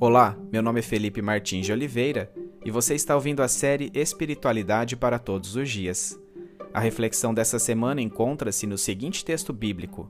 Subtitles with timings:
[0.00, 2.32] Olá, meu nome é Felipe Martins de Oliveira
[2.64, 6.16] e você está ouvindo a série Espiritualidade para Todos os Dias.
[6.72, 10.08] A reflexão dessa semana encontra-se no seguinte texto bíblico,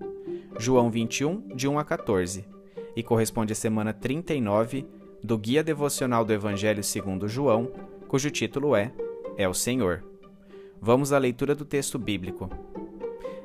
[0.58, 2.44] João 21, de 1 a 14,
[2.94, 4.86] e corresponde à semana 39
[5.24, 7.72] do Guia Devocional do Evangelho segundo João,
[8.06, 8.92] cujo título é
[9.38, 10.04] É o Senhor.
[10.82, 12.50] Vamos à leitura do texto bíblico.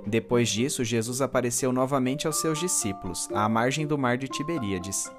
[0.06, 5.10] Depois disso, Jesus apareceu novamente aos seus discípulos, à margem do mar de Tiberíades.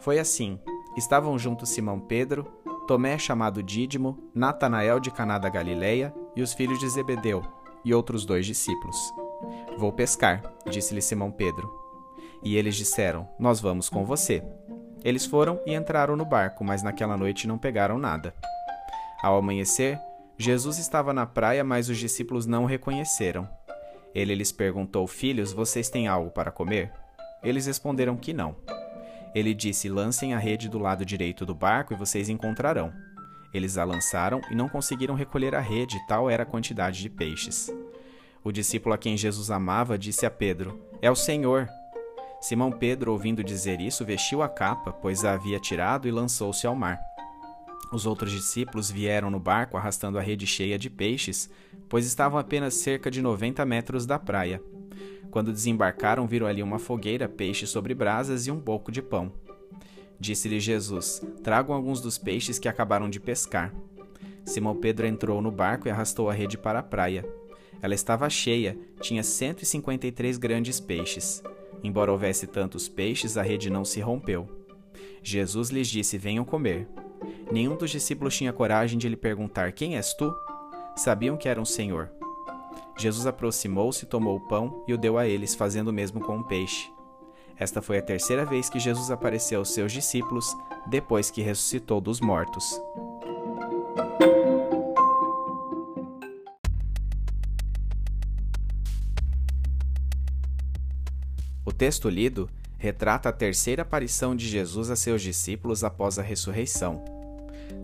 [0.00, 0.58] Foi assim:
[0.96, 2.44] estavam juntos Simão Pedro,
[2.86, 7.42] Tomé chamado Dídimo, Natanael de Caná da Galileia e os filhos de Zebedeu,
[7.84, 8.96] e outros dois discípulos.
[9.76, 11.72] Vou pescar, disse-lhe Simão Pedro.
[12.42, 14.42] E eles disseram: Nós vamos com você.
[15.04, 18.34] Eles foram e entraram no barco, mas naquela noite não pegaram nada.
[19.22, 19.98] Ao amanhecer,
[20.36, 23.48] Jesus estava na praia, mas os discípulos não o reconheceram.
[24.14, 26.92] Ele lhes perguntou: Filhos, vocês têm algo para comer?
[27.42, 28.56] Eles responderam que não.
[29.34, 32.92] Ele disse: Lancem a rede do lado direito do barco e vocês encontrarão.
[33.52, 37.72] Eles a lançaram e não conseguiram recolher a rede, tal era a quantidade de peixes.
[38.42, 41.68] O discípulo a quem Jesus amava disse a Pedro: É o Senhor.
[42.40, 46.74] Simão Pedro, ouvindo dizer isso, vestiu a capa, pois a havia tirado e lançou-se ao
[46.74, 46.98] mar.
[47.92, 51.50] Os outros discípulos vieram no barco arrastando a rede cheia de peixes,
[51.88, 54.62] pois estavam apenas cerca de 90 metros da praia.
[55.30, 59.32] Quando desembarcaram, viram ali uma fogueira, peixe sobre brasas e um pouco de pão.
[60.18, 63.72] Disse-lhe Jesus: Tragam alguns dos peixes que acabaram de pescar.
[64.44, 67.24] Simão Pedro entrou no barco e arrastou a rede para a praia.
[67.80, 71.42] Ela estava cheia, tinha 153 grandes peixes.
[71.82, 74.48] Embora houvesse tantos peixes, a rede não se rompeu.
[75.22, 76.86] Jesus lhes disse: Venham comer.
[77.50, 80.34] Nenhum dos discípulos tinha coragem de lhe perguntar: Quem és tu?
[80.96, 82.10] Sabiam que era um Senhor.
[83.00, 86.44] Jesus aproximou-se, tomou o pão e o deu a eles, fazendo o mesmo com o
[86.44, 86.92] peixe.
[87.56, 90.54] Esta foi a terceira vez que Jesus apareceu aos seus discípulos
[90.86, 92.78] depois que ressuscitou dos mortos.
[101.64, 107.02] O texto lido retrata a terceira aparição de Jesus a seus discípulos após a ressurreição.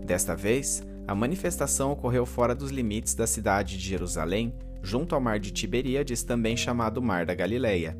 [0.05, 4.53] Desta vez, a manifestação ocorreu fora dos limites da cidade de Jerusalém,
[4.87, 7.97] junto ao mar de Tiberíades, também chamado Mar da Galileia.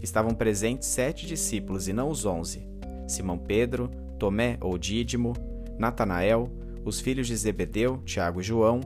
[0.00, 2.68] Estavam presentes sete discípulos e não os onze:
[3.08, 5.32] Simão Pedro, Tomé ou Dídimo,
[5.76, 6.48] Natanael,
[6.84, 8.80] os filhos de Zebedeu, Tiago e João,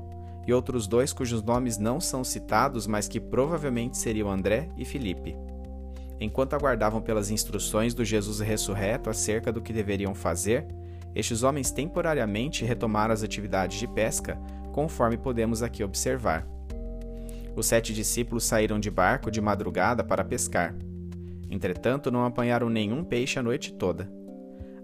[0.46, 5.36] e outros dois cujos nomes não são citados, mas que provavelmente seriam André e Filipe.
[6.18, 10.66] Enquanto aguardavam pelas instruções do Jesus ressurreto acerca do que deveriam fazer,
[11.14, 14.38] estes homens temporariamente retomaram as atividades de pesca,
[14.72, 16.57] conforme podemos aqui observar.
[17.58, 20.76] Os sete discípulos saíram de barco de madrugada para pescar.
[21.50, 24.08] Entretanto, não apanharam nenhum peixe a noite toda.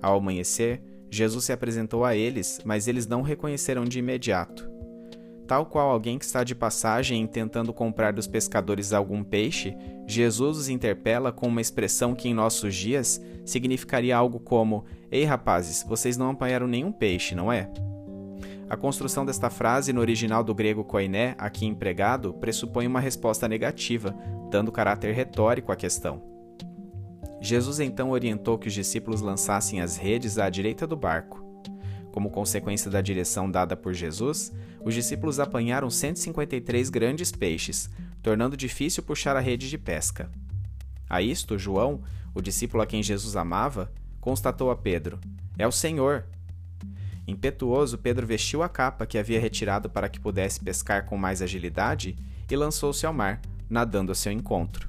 [0.03, 4.69] Ao amanhecer, Jesus se apresentou a eles, mas eles não o reconheceram de imediato.
[5.47, 10.69] Tal qual alguém que está de passagem tentando comprar dos pescadores algum peixe, Jesus os
[10.69, 16.31] interpela com uma expressão que em nossos dias significaria algo como: Ei rapazes, vocês não
[16.31, 17.71] apanharam nenhum peixe, não é?
[18.69, 24.15] A construção desta frase no original do grego koiné, aqui empregado, pressupõe uma resposta negativa,
[24.51, 26.23] dando caráter retórico à questão.
[27.41, 31.45] Jesus então orientou que os discípulos lançassem as redes à direita do barco.
[32.11, 34.51] Como consequência da direção dada por Jesus,
[34.83, 37.91] os discípulos apanharam 153 grandes peixes,
[38.23, 40.31] tornando difícil puxar a rede de pesca.
[41.09, 42.03] A isto, João,
[42.35, 45.19] o discípulo a quem Jesus amava, constatou a Pedro:
[45.59, 46.25] É o Senhor.
[47.27, 52.17] Impetuoso, Pedro vestiu a capa que havia retirado para que pudesse pescar com mais agilidade
[52.51, 54.89] e lançou-se ao mar, nadando a seu encontro.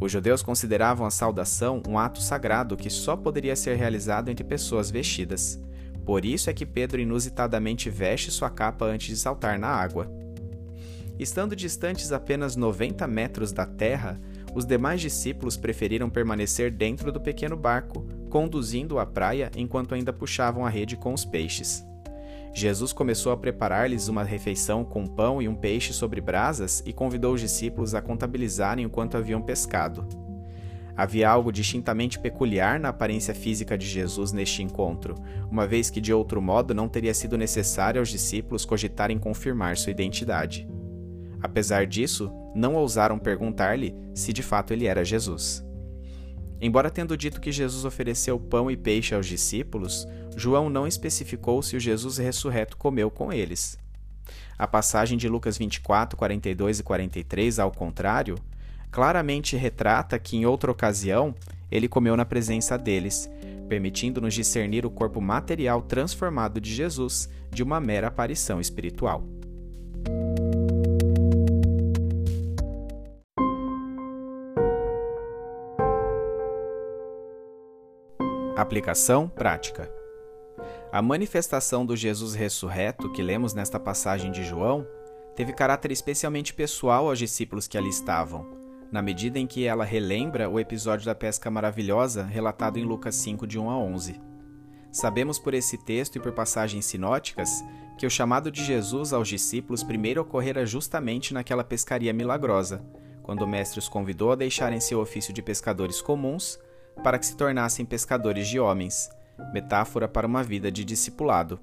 [0.00, 4.90] Os judeus consideravam a saudação um ato sagrado que só poderia ser realizado entre pessoas
[4.90, 5.60] vestidas.
[6.04, 10.10] Por isso é que Pedro inusitadamente veste sua capa antes de saltar na água.
[11.18, 14.20] Estando distantes apenas 90 metros da terra,
[14.54, 20.66] os demais discípulos preferiram permanecer dentro do pequeno barco, conduzindo-o à praia enquanto ainda puxavam
[20.66, 21.86] a rede com os peixes.
[22.52, 27.34] Jesus começou a preparar-lhes uma refeição com pão e um peixe sobre brasas e convidou
[27.34, 30.04] os discípulos a contabilizarem o quanto haviam pescado.
[30.96, 35.14] Havia algo distintamente peculiar na aparência física de Jesus neste encontro,
[35.48, 39.92] uma vez que de outro modo não teria sido necessário aos discípulos cogitarem confirmar sua
[39.92, 40.68] identidade.
[41.40, 45.64] Apesar disso, não ousaram perguntar-lhe se de fato ele era Jesus.
[46.64, 51.76] Embora tendo dito que Jesus ofereceu pão e peixe aos discípulos, João não especificou se
[51.76, 53.78] o Jesus ressurreto comeu com eles.
[54.56, 58.36] A passagem de Lucas 24, 42 e 43, ao contrário,
[58.90, 61.34] claramente retrata que em outra ocasião
[61.70, 63.28] ele comeu na presença deles,
[63.68, 69.22] permitindo-nos discernir o corpo material transformado de Jesus de uma mera aparição espiritual.
[78.64, 79.92] Aplicação prática.
[80.90, 84.86] A manifestação do Jesus ressurreto que lemos nesta passagem de João
[85.36, 88.46] teve caráter especialmente pessoal aos discípulos que ali estavam,
[88.90, 93.46] na medida em que ela relembra o episódio da pesca maravilhosa relatado em Lucas 5,
[93.46, 94.18] de 1 a 11.
[94.90, 97.62] Sabemos por esse texto e por passagens sinóticas
[97.98, 102.82] que o chamado de Jesus aos discípulos primeiro ocorrera justamente naquela pescaria milagrosa,
[103.22, 106.58] quando o mestre os convidou a deixarem seu ofício de pescadores comuns
[107.02, 109.10] para que se tornassem pescadores de homens,
[109.52, 111.60] metáfora para uma vida de discipulado.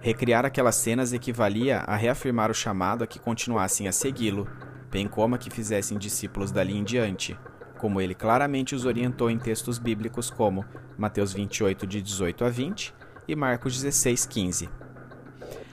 [0.00, 4.48] Recriar aquelas cenas equivalia a reafirmar o chamado a que continuassem a segui-lo,
[4.90, 7.36] bem como a que fizessem discípulos dali em diante,
[7.78, 10.64] como ele claramente os orientou em textos bíblicos como
[10.96, 12.94] Mateus 28, de 18 a 20
[13.28, 14.68] e Marcos 16, 15.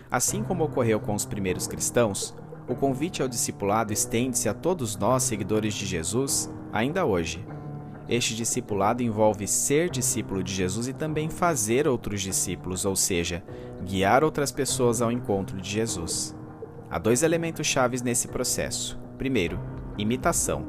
[0.09, 2.35] Assim como ocorreu com os primeiros cristãos,
[2.67, 7.45] o convite ao discipulado estende-se a todos nós, seguidores de Jesus, ainda hoje.
[8.07, 13.41] Este discipulado envolve ser discípulo de Jesus e também fazer outros discípulos, ou seja,
[13.83, 16.35] guiar outras pessoas ao encontro de Jesus.
[16.89, 18.99] Há dois elementos chaves nesse processo.
[19.17, 19.59] Primeiro,
[19.97, 20.65] imitação.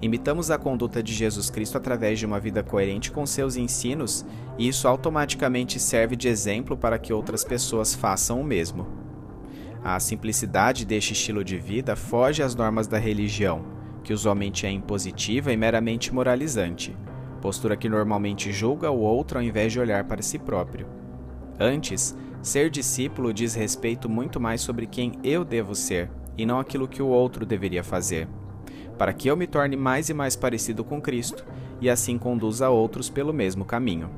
[0.00, 4.26] Imitamos a conduta de Jesus Cristo através de uma vida coerente com seus ensinos,
[4.58, 8.84] e isso automaticamente serve de exemplo para que outras pessoas façam o mesmo.
[9.84, 15.52] A simplicidade deste estilo de vida foge às normas da religião que usualmente é impositiva
[15.52, 16.96] e meramente moralizante,
[17.40, 20.86] postura que normalmente julga o outro ao invés de olhar para si próprio.
[21.58, 26.88] Antes, ser discípulo diz respeito muito mais sobre quem eu devo ser e não aquilo
[26.88, 28.28] que o outro deveria fazer,
[28.98, 31.44] para que eu me torne mais e mais parecido com Cristo
[31.80, 34.10] e assim conduza outros pelo mesmo caminho.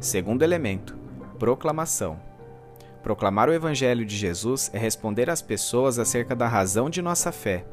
[0.00, 0.96] Segundo elemento,
[1.38, 2.18] proclamação.
[3.02, 7.64] Proclamar o Evangelho de Jesus é responder às pessoas acerca da razão de nossa fé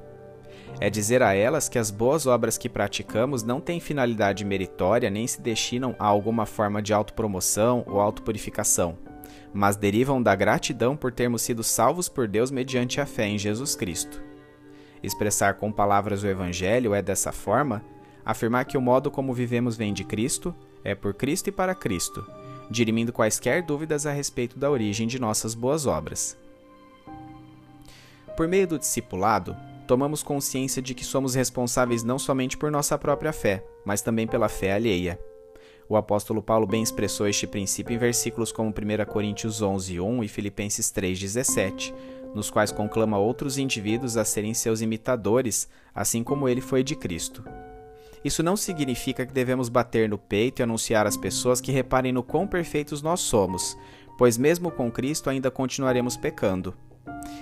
[0.79, 5.25] é dizer a elas que as boas obras que praticamos não têm finalidade meritória nem
[5.25, 8.97] se destinam a alguma forma de autopromoção ou autopurificação,
[9.53, 13.75] mas derivam da gratidão por termos sido salvos por Deus mediante a fé em Jesus
[13.75, 14.21] Cristo.
[15.01, 17.83] Expressar com palavras o Evangelho é, dessa forma,
[18.25, 22.25] afirmar que o modo como vivemos vem de Cristo, é por Cristo e para Cristo,
[22.69, 26.37] dirimindo quaisquer dúvidas a respeito da origem de nossas boas obras.
[28.35, 29.55] Por meio do discipulado,
[29.93, 34.49] tomamos consciência de que somos responsáveis não somente por nossa própria fé, mas também pela
[34.49, 35.19] fé alheia.
[35.87, 40.27] O apóstolo Paulo bem expressou este princípio em versículos como 1 Coríntios 11, 1 e
[40.27, 41.93] Filipenses 3, 17,
[42.33, 47.43] nos quais conclama outros indivíduos a serem seus imitadores, assim como ele foi de Cristo.
[48.25, 52.23] Isso não significa que devemos bater no peito e anunciar às pessoas que reparem no
[52.23, 53.77] quão perfeitos nós somos,
[54.17, 56.73] pois mesmo com Cristo ainda continuaremos pecando.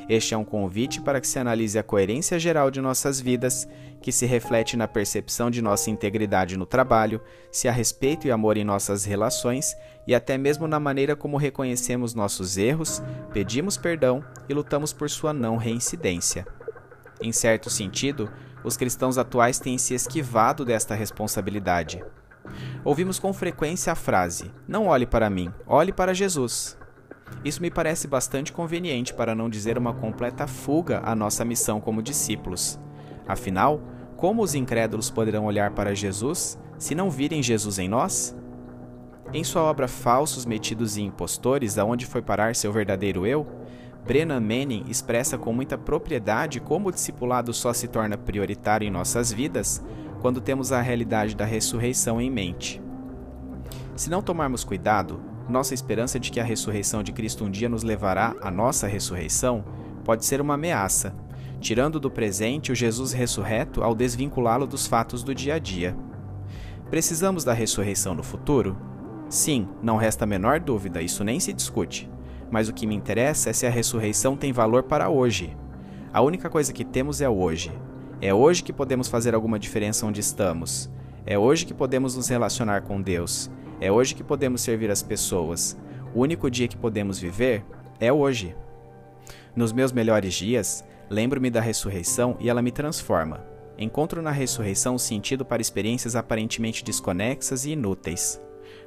[0.10, 3.68] Este é um convite para que se analise a coerência geral de nossas vidas,
[4.02, 7.22] que se reflete na percepção de nossa integridade no trabalho,
[7.52, 9.76] se há respeito e amor em nossas relações
[10.08, 15.34] e até mesmo na maneira como reconhecemos nossos erros, pedimos perdão e lutamos por sua
[15.34, 16.46] não reincidência.
[17.22, 18.32] Em certo sentido,
[18.64, 22.04] os cristãos atuais têm se esquivado desta responsabilidade.
[22.84, 26.78] Ouvimos com frequência a frase: Não olhe para mim, olhe para Jesus.
[27.44, 32.04] Isso me parece bastante conveniente para não dizer uma completa fuga à nossa missão como
[32.04, 32.80] discípulos.
[33.28, 33.82] Afinal,
[34.16, 38.36] como os incrédulos poderão olhar para Jesus se não virem Jesus em nós?
[39.34, 43.48] Em sua obra Falsos, Metidos e Impostores, aonde foi parar seu verdadeiro eu,
[44.06, 49.32] Brennan Manning expressa com muita propriedade como o discipulado só se torna prioritário em nossas
[49.32, 49.84] vidas
[50.22, 52.82] quando temos a realidade da ressurreição em mente.
[53.96, 55.22] Se não tomarmos cuidado,
[55.52, 59.64] nossa esperança de que a ressurreição de Cristo um dia nos levará à nossa ressurreição
[60.04, 61.14] pode ser uma ameaça,
[61.60, 65.96] tirando do presente o Jesus ressurreto ao desvinculá-lo dos fatos do dia a dia.
[66.90, 68.76] Precisamos da ressurreição no futuro?
[69.30, 72.10] Sim, não resta a menor dúvida, isso nem se discute.
[72.50, 75.56] Mas o que me interessa é se a ressurreição tem valor para hoje.
[76.12, 77.72] A única coisa que temos é hoje.
[78.20, 80.92] É hoje que podemos fazer alguma diferença onde estamos.
[81.26, 83.50] É hoje que podemos nos relacionar com Deus.
[83.82, 85.76] É hoje que podemos servir as pessoas.
[86.14, 87.66] O único dia que podemos viver
[88.00, 88.56] é hoje.
[89.56, 93.44] Nos meus melhores dias, lembro-me da ressurreição e ela me transforma.
[93.80, 98.40] Encontro na ressurreição sentido para experiências aparentemente desconexas e inúteis.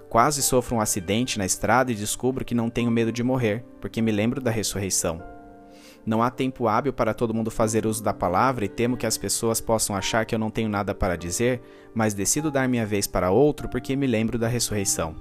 [0.09, 4.01] Quase sofro um acidente na estrada e descubro que não tenho medo de morrer, porque
[4.01, 5.34] me lembro da ressurreição.
[6.07, 9.17] Não há tempo hábil para todo mundo fazer uso da palavra e temo que as
[9.17, 11.63] pessoas possam achar que eu não tenho nada para dizer,
[11.95, 15.15] mas decido dar minha vez para outro porque me lembro da ressurreição.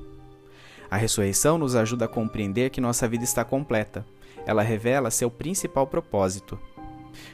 [0.91, 4.05] A ressurreição nos ajuda a compreender que nossa vida está completa.
[4.45, 6.59] Ela revela seu principal propósito.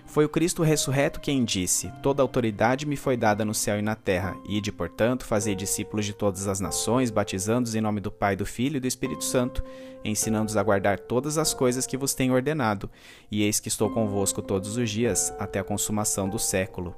[0.06, 3.96] Foi o Cristo ressurreto quem disse: Toda autoridade me foi dada no céu e na
[3.96, 8.36] terra, e de portanto, fazei discípulos de todas as nações, batizando-os em nome do Pai,
[8.36, 9.64] do Filho e do Espírito Santo,
[10.04, 12.90] ensinando-os a guardar todas as coisas que vos tenho ordenado,
[13.32, 16.96] e eis que estou convosco todos os dias, até a consumação do século.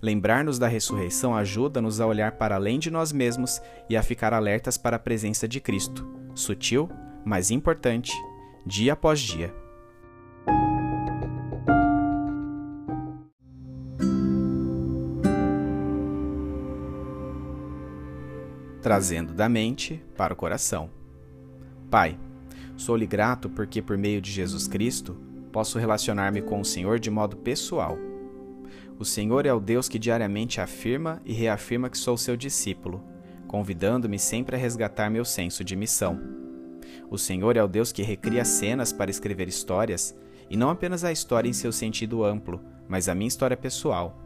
[0.00, 4.76] Lembrar-nos da ressurreição ajuda-nos a olhar para além de nós mesmos e a ficar alertas
[4.76, 6.88] para a presença de Cristo, sutil,
[7.24, 8.12] mas importante,
[8.66, 9.54] dia após dia.
[18.84, 20.90] Trazendo da mente para o coração.
[21.90, 22.18] Pai,
[22.76, 25.16] sou-lhe grato porque, por meio de Jesus Cristo,
[25.50, 27.96] posso relacionar-me com o Senhor de modo pessoal.
[28.98, 33.02] O Senhor é o Deus que diariamente afirma e reafirma que sou seu discípulo,
[33.48, 36.20] convidando-me sempre a resgatar meu senso de missão.
[37.10, 40.14] O Senhor é o Deus que recria cenas para escrever histórias,
[40.50, 44.23] e não apenas a história em seu sentido amplo, mas a minha história pessoal.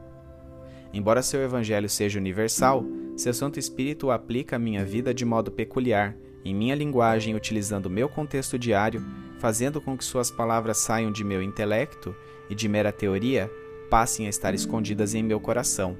[0.92, 2.84] Embora seu evangelho seja universal,
[3.16, 7.90] seu Santo Espírito o aplica à minha vida de modo peculiar, em minha linguagem, utilizando
[7.90, 9.04] meu contexto diário,
[9.38, 12.14] fazendo com que suas palavras saiam de meu intelecto
[12.48, 13.50] e de mera teoria
[13.90, 15.96] passem a estar escondidas em meu coração.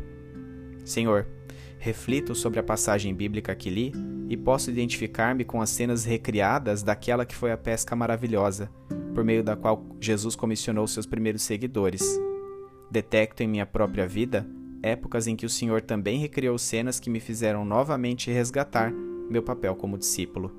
[0.85, 1.27] Senhor,
[1.79, 3.93] reflito sobre a passagem bíblica que li
[4.29, 8.71] e posso identificar-me com as cenas recriadas daquela que foi a pesca maravilhosa,
[9.15, 12.21] por meio da qual Jesus comissionou seus primeiros seguidores.
[12.91, 14.47] Detecto em minha própria vida
[14.83, 18.93] épocas em que o Senhor também recriou cenas que me fizeram novamente resgatar
[19.29, 20.53] meu papel como discípulo.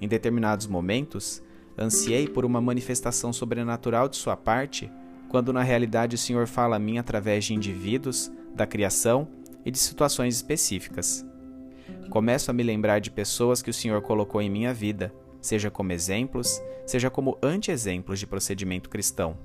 [0.00, 1.42] Em determinados momentos,
[1.78, 4.90] ansiei por uma manifestação sobrenatural de sua parte,
[5.28, 9.28] quando na realidade o Senhor fala a mim através de indivíduos, da criação
[9.64, 11.24] e de situações específicas.
[12.10, 15.92] Começo a me lembrar de pessoas que o Senhor colocou em minha vida, seja como
[15.92, 19.38] exemplos, seja como anti-exemplos de procedimento cristão.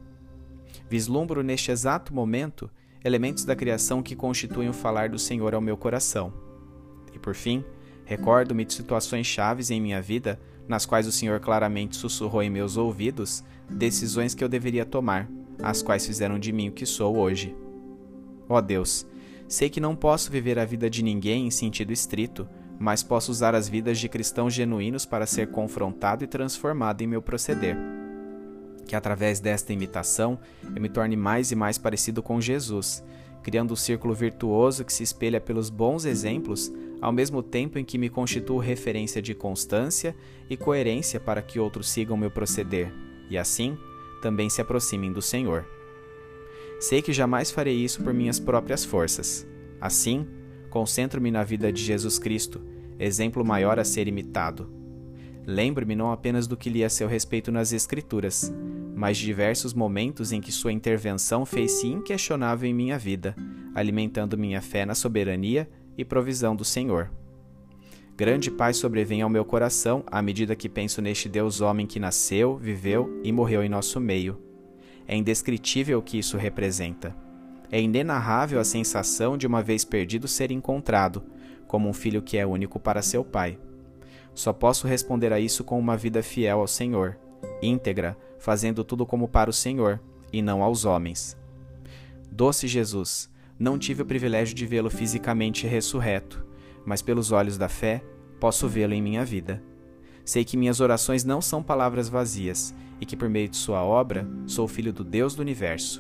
[0.90, 2.70] Vislumbro neste exato momento
[3.04, 6.34] elementos da criação que constituem o falar do Senhor ao meu coração.
[7.14, 7.64] E por fim,
[8.06, 12.76] recordo-me de situações chaves em minha vida nas quais o Senhor claramente sussurrou em meus
[12.76, 15.30] ouvidos decisões que eu deveria tomar,
[15.62, 17.56] as quais fizeram de mim o que sou hoje.
[18.50, 19.06] Ó oh Deus,
[19.48, 22.48] sei que não posso viver a vida de ninguém em sentido estrito,
[22.80, 27.22] mas posso usar as vidas de cristãos genuínos para ser confrontado e transformado em meu
[27.22, 27.78] proceder
[28.88, 30.40] que através desta imitação
[30.76, 33.04] eu me torne mais e mais parecido com Jesus,
[33.44, 37.98] criando um círculo virtuoso que se espelha pelos bons exemplos, ao mesmo tempo em que
[37.98, 40.16] me constituo referência de constância
[40.50, 42.92] e coerência para que outros sigam meu proceder,
[43.30, 43.78] e assim
[44.22, 45.66] também se aproximem do Senhor.
[46.80, 49.48] Sei que jamais farei isso por minhas próprias forças.
[49.80, 50.28] Assim,
[50.70, 52.62] concentro-me na vida de Jesus Cristo,
[53.00, 54.77] exemplo maior a ser imitado.
[55.50, 58.54] Lembro-me não apenas do que li a seu respeito nas Escrituras,
[58.94, 63.34] mas de diversos momentos em que sua intervenção fez-se inquestionável em minha vida,
[63.74, 67.10] alimentando minha fé na soberania e provisão do Senhor.
[68.18, 72.58] Grande paz sobrevém ao meu coração à medida que penso neste Deus homem que nasceu,
[72.58, 74.42] viveu e morreu em nosso meio.
[75.08, 77.16] É indescritível o que isso representa.
[77.72, 81.24] É inenarrável a sensação de uma vez perdido ser encontrado,
[81.68, 83.58] como um filho que é único para seu pai.
[84.38, 87.18] Só posso responder a isso com uma vida fiel ao Senhor,
[87.60, 90.00] íntegra, fazendo tudo como para o Senhor
[90.32, 91.36] e não aos homens.
[92.32, 96.46] Doce Jesus, não tive o privilégio de vê-lo fisicamente ressurreto,
[96.86, 98.04] mas pelos olhos da fé
[98.40, 99.60] posso vê-lo em minha vida.
[100.24, 104.30] Sei que minhas orações não são palavras vazias e que por meio de Sua obra
[104.46, 106.00] sou filho do Deus do universo.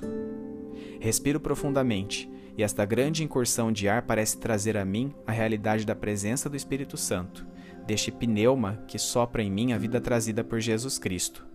[0.99, 5.95] Respiro profundamente e esta grande incursão de ar parece trazer a mim a realidade da
[5.95, 7.56] presença do Espírito Santo
[7.87, 11.47] deste pneuma que sopra em mim a vida trazida por Jesus Cristo.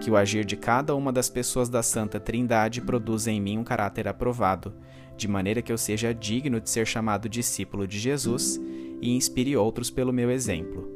[0.00, 3.64] Que o agir de cada uma das pessoas da Santa Trindade produza em mim um
[3.64, 4.72] caráter aprovado,
[5.16, 8.60] de maneira que eu seja digno de ser chamado discípulo de Jesus
[9.02, 10.88] e inspire outros pelo meu exemplo.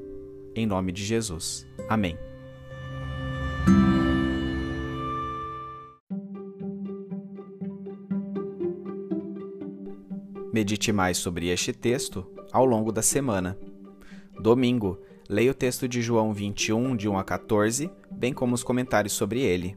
[0.54, 1.66] Em nome de Jesus.
[1.88, 2.16] Amém.
[10.52, 13.58] Medite mais sobre este texto ao longo da semana.
[14.42, 19.12] Domingo, leia o texto de João 21, de 1 a 14, bem como os comentários
[19.12, 19.76] sobre ele.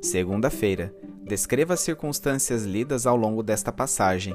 [0.00, 4.34] Segunda-feira, descreva as circunstâncias lidas ao longo desta passagem.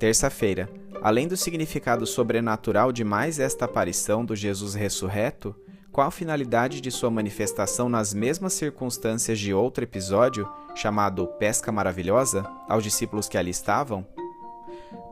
[0.00, 0.68] Terça-feira,
[1.00, 5.54] além do significado sobrenatural de mais esta aparição do Jesus ressurreto,
[5.92, 12.44] Qual a finalidade de sua manifestação nas mesmas circunstâncias de outro episódio, chamado Pesca Maravilhosa,
[12.68, 14.06] aos discípulos que ali estavam?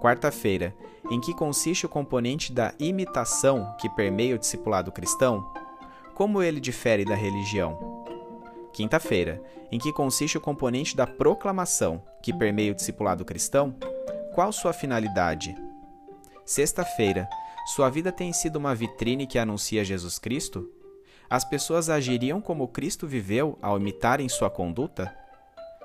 [0.01, 0.75] Quarta-feira,
[1.11, 5.53] em que consiste o componente da imitação que permeia o discipulado cristão?
[6.15, 8.05] Como ele difere da religião?
[8.73, 13.75] Quinta-feira, em que consiste o componente da proclamação que permeia o discipulado cristão?
[14.35, 15.57] Qual sua finalidade?
[16.45, 17.29] Sexta-feira,
[17.75, 20.71] sua vida tem sido uma vitrine que anuncia Jesus Cristo?
[21.29, 25.15] As pessoas agiriam como Cristo viveu ao imitarem sua conduta?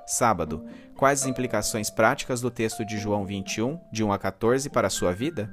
[0.06, 0.66] Sábado,
[0.98, 4.92] quais as implicações práticas do texto de João 21, de 1 a 14, para a
[4.92, 5.50] sua vida?